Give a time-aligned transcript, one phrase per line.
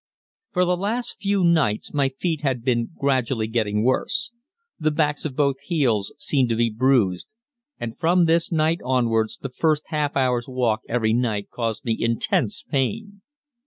[0.51, 4.31] For the last few nights my feet had been gradually getting worse.
[4.79, 7.27] The backs of both heels seemed to be bruised,
[7.79, 12.63] and from this night onwards the first half hour's walk every night caused me intense
[12.63, 13.21] pain.